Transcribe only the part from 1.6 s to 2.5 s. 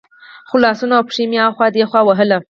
دېخوا وهل.